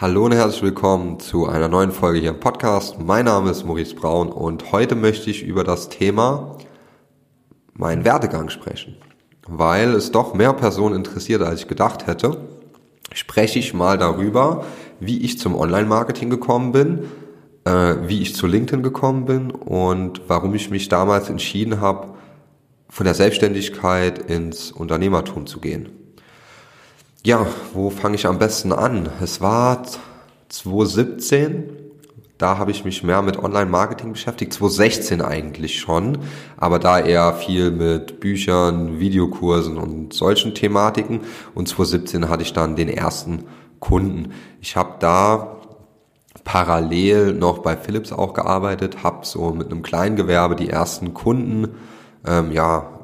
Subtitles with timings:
[0.00, 3.00] Hallo und herzlich willkommen zu einer neuen Folge hier im Podcast.
[3.00, 6.56] Mein Name ist Maurice Braun und heute möchte ich über das Thema
[7.74, 8.96] meinen Werdegang sprechen.
[9.48, 12.36] Weil es doch mehr Personen interessiert, als ich gedacht hätte,
[13.12, 14.64] spreche ich mal darüber,
[15.00, 17.00] wie ich zum Online-Marketing gekommen bin,
[17.64, 22.14] äh, wie ich zu LinkedIn gekommen bin und warum ich mich damals entschieden habe,
[22.88, 25.97] von der Selbstständigkeit ins Unternehmertum zu gehen.
[27.28, 29.10] Ja, wo fange ich am besten an?
[29.20, 29.82] Es war
[30.48, 31.64] 2017,
[32.38, 36.20] da habe ich mich mehr mit Online-Marketing beschäftigt, 2016 eigentlich schon,
[36.56, 41.20] aber da eher viel mit Büchern, Videokursen und solchen Thematiken.
[41.54, 43.44] Und 2017 hatte ich dann den ersten
[43.78, 44.32] Kunden.
[44.62, 45.58] Ich habe da
[46.44, 51.74] parallel noch bei Philips auch gearbeitet, habe so mit einem Kleingewerbe die ersten Kunden,
[52.26, 52.97] ähm, ja,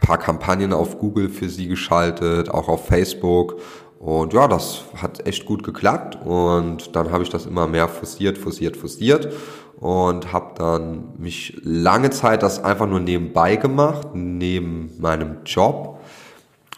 [0.00, 3.56] paar Kampagnen auf Google für sie geschaltet, auch auf Facebook.
[3.98, 6.18] Und ja, das hat echt gut geklappt.
[6.24, 9.32] Und dann habe ich das immer mehr forciert, forciert, forciert
[9.80, 16.00] und habe dann mich lange Zeit das einfach nur nebenbei gemacht, neben meinem Job.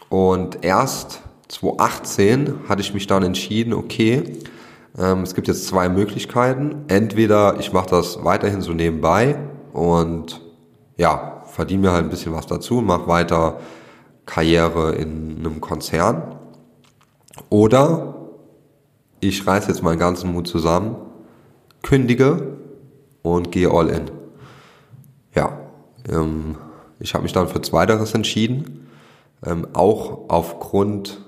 [0.09, 4.39] Und erst 2018 hatte ich mich dann entschieden, okay,
[4.97, 6.85] ähm, es gibt jetzt zwei Möglichkeiten.
[6.87, 9.37] Entweder ich mache das weiterhin so nebenbei
[9.73, 10.41] und
[10.97, 13.59] ja, verdiene mir halt ein bisschen was dazu, mache weiter
[14.27, 16.35] Karriere in einem Konzern.
[17.49, 18.13] Oder
[19.21, 20.97] ich reiße jetzt meinen ganzen Mut zusammen,
[21.81, 22.57] kündige
[23.23, 24.11] und gehe all in.
[25.33, 25.57] Ja,
[26.07, 26.57] ähm,
[26.99, 28.87] ich habe mich dann für Zweiteres entschieden,
[29.43, 31.25] ähm, auch aufgrund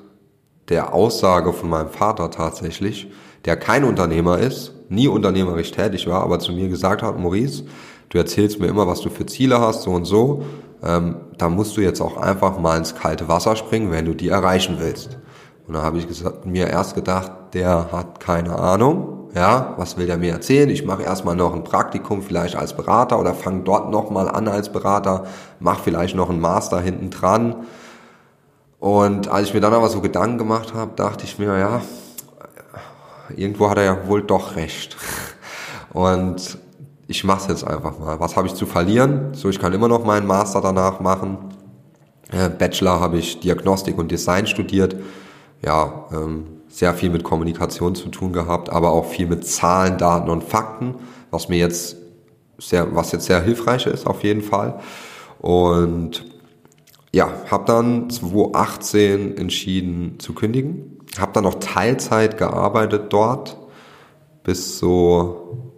[0.68, 3.12] der Aussage von meinem Vater tatsächlich,
[3.46, 7.64] der kein Unternehmer ist, nie unternehmerisch tätig war, aber zu mir gesagt hat, Maurice,
[8.10, 10.44] du erzählst mir immer, was du für Ziele hast, so und so,
[10.84, 14.30] ähm, da musst du jetzt auch einfach mal ins kalte Wasser springen, wenn du die
[14.30, 15.18] erreichen willst.
[15.68, 20.08] Und da habe ich gesagt, mir erst gedacht, der hat keine Ahnung, ja, was will
[20.08, 20.70] der mir erzählen?
[20.70, 24.72] Ich mache erstmal noch ein Praktikum vielleicht als Berater oder fange dort nochmal an als
[24.72, 25.26] Berater,
[25.60, 27.68] mache vielleicht noch einen Master hinten dran.
[28.80, 31.82] Und als ich mir dann aber so Gedanken gemacht habe, dachte ich mir, ja,
[33.36, 34.98] irgendwo hat er ja wohl doch recht.
[35.94, 36.58] Und
[37.10, 38.20] ich mache es jetzt einfach mal.
[38.20, 39.34] Was habe ich zu verlieren?
[39.34, 41.40] So, ich kann immer noch meinen Master danach machen.
[42.32, 44.96] Äh, Bachelor habe ich Diagnostik und Design studiert.
[45.66, 50.30] Ja, ähm, sehr viel mit Kommunikation zu tun gehabt, aber auch viel mit Zahlen, Daten
[50.30, 50.96] und Fakten,
[51.32, 51.98] was mir jetzt
[52.60, 54.80] sehr, was jetzt sehr hilfreich ist auf jeden Fall.
[55.40, 56.26] Und
[57.12, 61.00] ja, habe dann 2018 entschieden zu kündigen.
[61.18, 63.58] Habe dann noch Teilzeit gearbeitet dort
[64.44, 65.69] bis so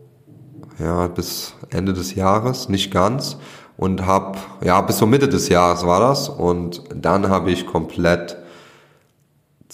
[0.80, 3.38] ja, bis Ende des Jahres, nicht ganz.
[3.78, 6.30] Und habe, ja, bis zur Mitte des Jahres war das.
[6.30, 8.38] Und dann habe ich komplett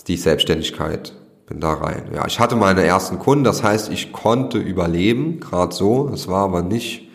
[0.08, 1.14] die Selbstständigkeit,
[1.48, 2.04] bin da rein.
[2.14, 6.10] Ja, ich hatte meine ersten Kunden, das heißt, ich konnte überleben, gerade so.
[6.14, 7.10] Es war aber nicht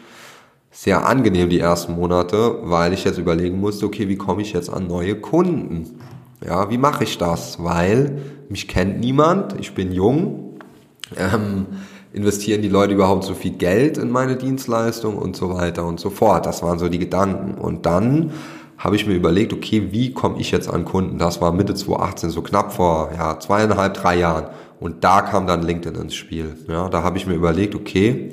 [0.70, 4.70] sehr angenehm die ersten Monate, weil ich jetzt überlegen musste, okay, wie komme ich jetzt
[4.70, 5.99] an neue Kunden?
[6.44, 7.62] Ja, wie mache ich das?
[7.62, 8.19] Weil
[8.49, 10.59] mich kennt niemand, ich bin jung.
[11.16, 11.66] Ähm,
[12.12, 16.11] investieren die Leute überhaupt so viel Geld in meine Dienstleistung und so weiter und so
[16.11, 16.47] fort.
[16.47, 17.55] Das waren so die Gedanken.
[17.55, 18.33] Und dann
[18.77, 21.19] habe ich mir überlegt, okay, wie komme ich jetzt an Kunden?
[21.19, 24.47] Das war Mitte 2018, so knapp vor ja, zweieinhalb, drei Jahren.
[24.81, 26.56] Und da kam dann LinkedIn ins Spiel.
[26.69, 28.31] Ja, da habe ich mir überlegt, okay,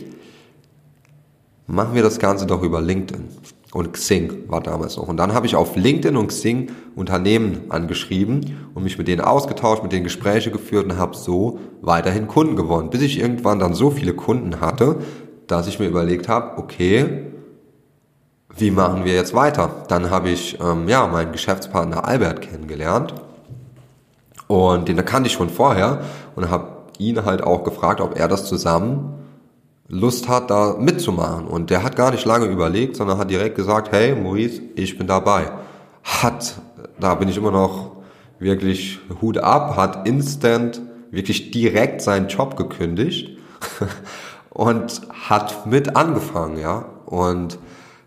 [1.69, 3.29] machen wir das Ganze doch über LinkedIn.
[3.71, 5.07] Und Xing war damals noch.
[5.07, 9.83] Und dann habe ich auf LinkedIn und Xing Unternehmen angeschrieben und mich mit denen ausgetauscht,
[9.83, 12.89] mit denen Gespräche geführt und habe so weiterhin Kunden gewonnen.
[12.89, 14.97] Bis ich irgendwann dann so viele Kunden hatte,
[15.45, 17.27] dass ich mir überlegt habe, okay,
[18.57, 19.85] wie machen wir jetzt weiter?
[19.87, 23.13] Dann habe ich ähm, ja meinen Geschäftspartner Albert kennengelernt
[24.47, 26.01] und den kannte ich schon vorher
[26.35, 29.18] und habe ihn halt auch gefragt, ob er das zusammen
[29.89, 31.47] Lust hat, da mitzumachen.
[31.47, 35.07] Und der hat gar nicht lange überlegt, sondern hat direkt gesagt, hey Maurice, ich bin
[35.07, 35.51] dabei.
[36.03, 36.61] Hat,
[36.99, 37.97] da bin ich immer noch
[38.37, 40.79] wirklich Hut ab, hat instant
[41.11, 43.37] wirklich direkt seinen Job gekündigt
[44.51, 46.85] und hat mit angefangen, ja.
[47.05, 47.57] Und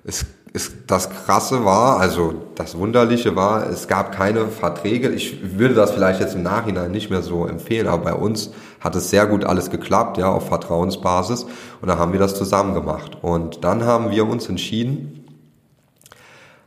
[0.05, 5.09] es ist, das Krasse war, also das Wunderliche war, es gab keine Verträge.
[5.09, 8.51] Ich würde das vielleicht jetzt im Nachhinein nicht mehr so empfehlen, aber bei uns
[8.81, 11.47] hat es sehr gut alles geklappt, ja, auf Vertrauensbasis.
[11.81, 13.17] Und da haben wir das zusammen gemacht.
[13.23, 15.25] Und dann haben wir uns entschieden,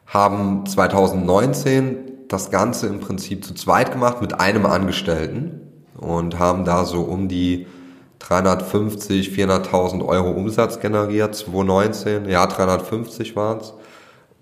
[0.08, 1.98] haben 2019
[2.28, 5.62] das Ganze im Prinzip zu zweit gemacht mit einem Angestellten
[5.96, 7.68] und haben da so um die
[8.28, 13.74] 350, 400.000 Euro Umsatz generiert, 2019, ja 350 waren es.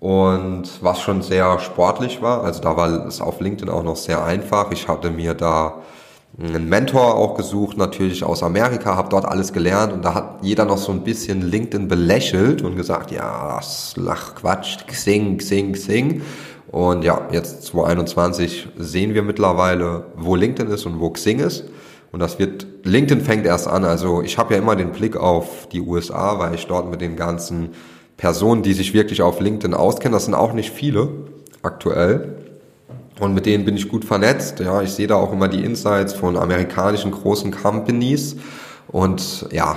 [0.00, 4.24] Und was schon sehr sportlich war, also da war es auf LinkedIn auch noch sehr
[4.24, 4.70] einfach.
[4.70, 5.82] Ich hatte mir da
[6.38, 10.64] einen Mentor auch gesucht, natürlich aus Amerika, habe dort alles gelernt und da hat jeder
[10.64, 16.22] noch so ein bisschen LinkedIn belächelt und gesagt, ja, das lach Quatsch, Xing, Xing, Xing.
[16.70, 21.64] Und ja, jetzt 2021 sehen wir mittlerweile, wo LinkedIn ist und wo Xing ist.
[22.14, 23.84] Und das wird, LinkedIn fängt erst an.
[23.84, 27.16] Also ich habe ja immer den Blick auf die USA, weil ich dort mit den
[27.16, 27.70] ganzen
[28.16, 31.08] Personen, die sich wirklich auf LinkedIn auskennen, das sind auch nicht viele
[31.62, 32.36] aktuell.
[33.18, 34.60] Und mit denen bin ich gut vernetzt.
[34.60, 38.36] Ja, ich sehe da auch immer die Insights von amerikanischen großen Companies.
[38.86, 39.76] Und ja,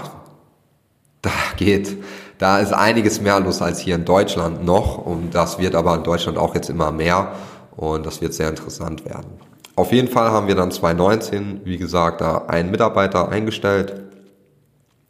[1.23, 1.97] da geht,
[2.37, 4.99] da ist einiges mehr los als hier in Deutschland noch.
[4.99, 7.31] Und das wird aber in Deutschland auch jetzt immer mehr.
[7.75, 9.46] Und das wird sehr interessant werden.
[9.77, 13.93] Auf jeden Fall haben wir dann 2019, wie gesagt, da einen Mitarbeiter eingestellt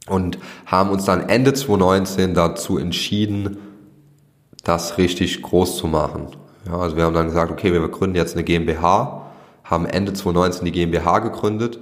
[0.09, 3.59] und haben uns dann Ende 2019 dazu entschieden,
[4.65, 6.27] das richtig groß zu machen.
[6.65, 9.27] Ja, also wir haben dann gesagt, okay, wir gründen jetzt eine GmbH,
[9.63, 11.79] haben Ende 2019 die GmbH gegründet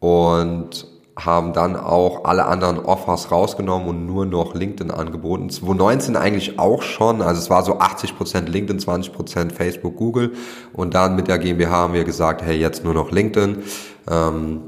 [0.00, 0.86] und
[1.16, 5.48] haben dann auch alle anderen Offers rausgenommen und nur noch LinkedIn angeboten.
[5.48, 10.32] 2019 eigentlich auch schon, also es war so 80% LinkedIn, 20% Facebook, Google
[10.72, 13.62] und dann mit der GmbH haben wir gesagt, hey, jetzt nur noch LinkedIn.
[14.10, 14.60] Ähm,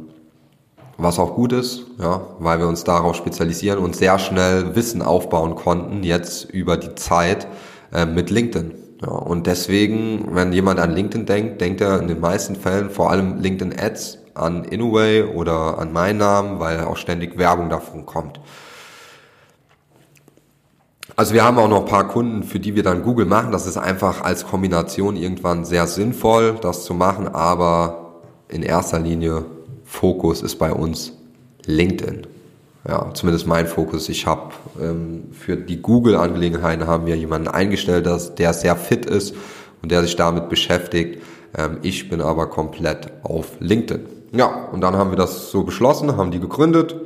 [0.99, 5.55] was auch gut ist, ja, weil wir uns darauf spezialisieren und sehr schnell Wissen aufbauen
[5.55, 7.47] konnten, jetzt über die Zeit
[7.93, 8.73] äh, mit LinkedIn.
[9.03, 13.11] Ja, und deswegen, wenn jemand an LinkedIn denkt, denkt er in den meisten Fällen vor
[13.11, 18.41] allem LinkedIn Ads an Inoway oder an meinen Namen, weil auch ständig Werbung davon kommt.
[21.15, 23.53] Also wir haben auch noch ein paar Kunden, für die wir dann Google machen.
[23.53, 29.45] Das ist einfach als Kombination irgendwann sehr sinnvoll, das zu machen, aber in erster Linie
[29.85, 31.13] Fokus ist bei uns
[31.65, 32.27] LinkedIn
[32.89, 34.09] ja, zumindest mein Fokus.
[34.09, 39.35] Ich habe ähm, für die Google-Angelegenheiten haben wir jemanden eingestellt, dass, der sehr fit ist
[39.83, 41.23] und der sich damit beschäftigt.
[41.57, 44.16] Ähm, ich bin aber komplett auf LinkedIn.
[44.33, 46.97] Ja, und dann haben wir das so beschlossen, haben die gegründet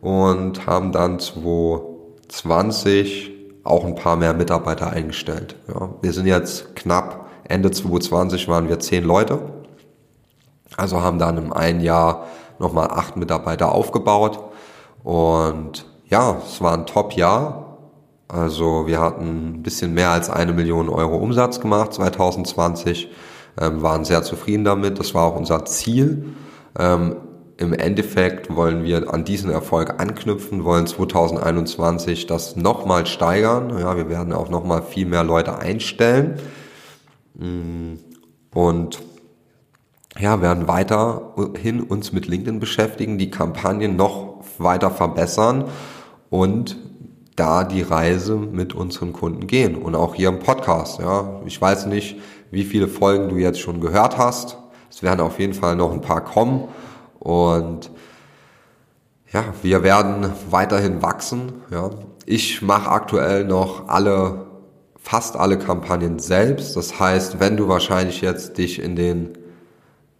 [0.00, 3.32] und haben dann 2020
[3.64, 5.56] auch ein paar mehr Mitarbeiter eingestellt.
[5.68, 9.40] Ja, wir sind jetzt knapp Ende 2020 waren wir zehn Leute.
[10.76, 12.26] Also haben dann im einen Jahr
[12.58, 14.40] nochmal acht Mitarbeiter aufgebaut
[15.02, 17.78] und ja, es war ein Top-Jahr.
[18.28, 23.10] Also wir hatten ein bisschen mehr als eine Million Euro Umsatz gemacht 2020,
[23.60, 24.98] ähm, waren sehr zufrieden damit.
[24.98, 26.34] Das war auch unser Ziel.
[26.78, 27.16] Ähm,
[27.56, 33.78] Im Endeffekt wollen wir an diesen Erfolg anknüpfen, wollen 2021 das nochmal steigern.
[33.78, 36.40] Ja, wir werden auch nochmal viel mehr Leute einstellen.
[37.34, 37.94] Mm,
[38.52, 39.02] und
[40.18, 45.64] ja, werden weiterhin uns mit LinkedIn beschäftigen, die Kampagnen noch weiter verbessern
[46.30, 46.76] und
[47.36, 51.00] da die Reise mit unseren Kunden gehen und auch hier im Podcast.
[51.00, 52.16] Ja, ich weiß nicht,
[52.50, 54.56] wie viele Folgen du jetzt schon gehört hast.
[54.94, 56.68] Es werden auf jeden Fall noch ein paar kommen
[57.18, 57.90] und
[59.32, 61.52] ja, wir werden weiterhin wachsen.
[61.72, 61.90] Ja,
[62.26, 64.46] ich mache aktuell noch alle,
[64.96, 66.76] fast alle Kampagnen selbst.
[66.76, 69.36] Das heißt, wenn du wahrscheinlich jetzt dich in den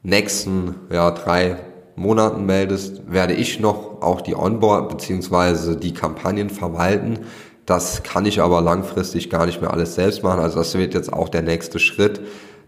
[0.02, 1.58] nächsten ja, drei
[1.94, 7.20] Monaten meldest, werde ich noch auch die Onboard beziehungsweise die Kampagnen verwalten.
[7.64, 10.40] Das kann ich aber langfristig gar nicht mehr alles selbst machen.
[10.40, 12.20] Also das wird jetzt auch der nächste Schritt,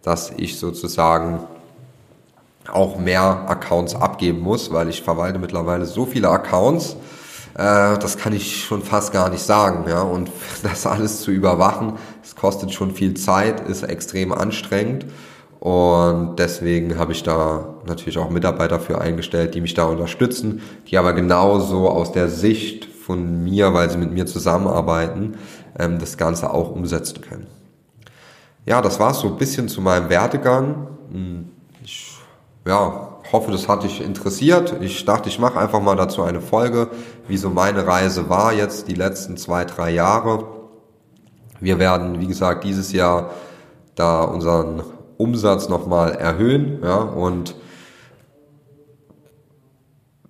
[0.02, 1.40] dass ich sozusagen
[2.72, 6.96] auch mehr Accounts abgeben muss, weil ich verwalte mittlerweile so viele Accounts,
[7.54, 9.88] äh, das kann ich schon fast gar nicht sagen.
[9.88, 10.02] Ja?
[10.02, 10.30] Und
[10.62, 15.06] das alles zu überwachen, es kostet schon viel Zeit, ist extrem anstrengend.
[15.58, 20.99] Und deswegen habe ich da natürlich auch Mitarbeiter für eingestellt, die mich da unterstützen, die
[20.99, 25.38] aber genauso aus der Sicht von mir, weil sie mit mir zusammenarbeiten,
[25.78, 27.46] ähm, das Ganze auch umsetzen können.
[28.66, 30.88] Ja, das war so ein bisschen zu meinem Werdegang.
[31.11, 31.50] Hm,
[31.85, 32.15] ich
[32.66, 34.76] ja, hoffe, das hat dich interessiert.
[34.80, 36.88] Ich dachte, ich mache einfach mal dazu eine Folge,
[37.28, 40.44] wie so meine Reise war jetzt die letzten zwei, drei Jahre.
[41.61, 43.30] Wir werden, wie gesagt, dieses Jahr
[43.94, 44.82] da unseren
[45.16, 46.80] Umsatz nochmal erhöhen.
[46.82, 47.54] Ja, und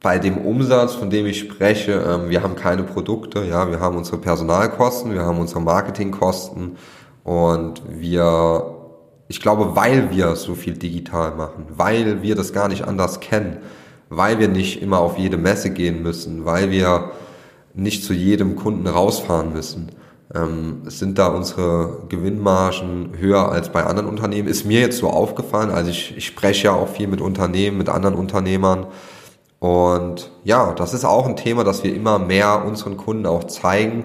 [0.00, 3.96] bei dem Umsatz, von dem ich spreche, ähm, wir haben keine Produkte, ja, wir haben
[3.96, 6.76] unsere Personalkosten, wir haben unsere Marketingkosten
[7.24, 8.75] und wir,
[9.28, 13.58] ich glaube, weil wir so viel digital machen, weil wir das gar nicht anders kennen,
[14.08, 17.10] weil wir nicht immer auf jede Messe gehen müssen, weil wir
[17.74, 19.90] nicht zu jedem Kunden rausfahren müssen,
[20.34, 24.48] ähm, sind da unsere Gewinnmargen höher als bei anderen Unternehmen.
[24.48, 25.70] Ist mir jetzt so aufgefallen.
[25.70, 28.86] Also ich, ich spreche ja auch viel mit Unternehmen, mit anderen Unternehmern.
[29.58, 34.04] Und ja, das ist auch ein Thema, dass wir immer mehr unseren Kunden auch zeigen,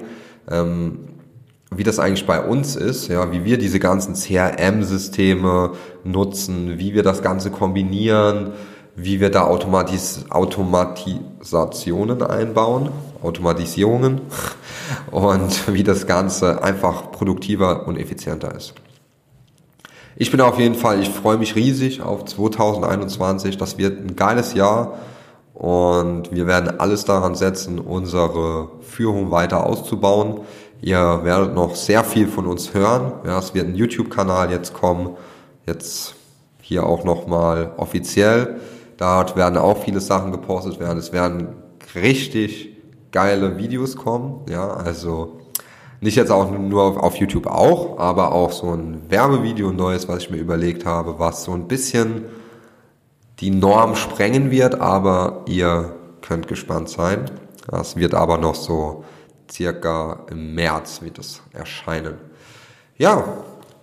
[0.50, 1.00] ähm,
[1.74, 5.72] wie das eigentlich bei uns ist, ja, wie wir diese ganzen CRM-Systeme
[6.04, 8.52] nutzen, wie wir das Ganze kombinieren,
[8.96, 12.90] wie wir da Automatis Automatisationen einbauen,
[13.24, 14.20] Automatisierungen
[15.12, 18.74] und wie das Ganze einfach produktiver und effizienter ist.
[20.18, 23.58] Ich bin auf jeden Fall, ich freue mich riesig auf 2021.
[23.58, 25.00] Das wird ein geiles Jahr
[25.54, 30.42] und wir werden alles daran setzen, unsere Führung weiter auszubauen.
[30.82, 33.14] Ihr werdet noch sehr viel von uns hören.
[33.24, 35.16] Ja, es wird ein YouTube-Kanal jetzt kommen.
[35.68, 36.16] Jetzt
[36.62, 38.60] hier auch nochmal offiziell.
[38.98, 40.98] Dort werden auch viele Sachen gepostet werden.
[40.98, 41.50] Es werden
[41.94, 42.78] richtig
[43.12, 44.42] geile Videos kommen.
[44.50, 45.40] Ja, also
[46.00, 50.30] nicht jetzt auch nur auf, YouTube auch, aber auch so ein Werbevideo neues, was ich
[50.32, 52.26] mir überlegt habe, was so ein bisschen
[53.40, 57.30] die Norm sprengen wird, aber ihr könnt gespannt sein.
[57.68, 59.04] Das wird aber noch so
[59.52, 62.16] circa im März wird es erscheinen.
[62.98, 63.24] Ja,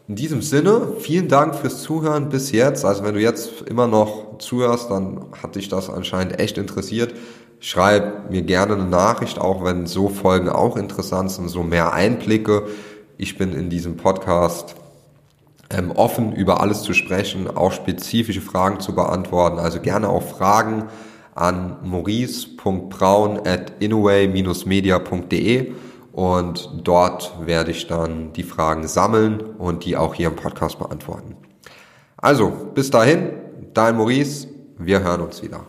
[0.09, 2.85] in diesem Sinne, vielen Dank fürs Zuhören bis jetzt.
[2.85, 7.15] Also wenn du jetzt immer noch zuhörst, dann hat dich das anscheinend echt interessiert.
[7.61, 12.69] Schreib mir gerne eine Nachricht, auch wenn so Folgen auch interessant sind, so mehr Einblicke.
[13.19, 14.77] Ich bin in diesem Podcast
[15.71, 19.59] ähm, offen, über alles zu sprechen, auch spezifische Fragen zu beantworten.
[19.59, 20.85] Also gerne auch Fragen
[21.40, 25.73] an maurice.braun at inaway-media.de
[26.12, 31.37] und dort werde ich dann die Fragen sammeln und die auch hier im Podcast beantworten.
[32.16, 33.30] Also, bis dahin,
[33.73, 35.61] dein Maurice, wir hören uns wieder.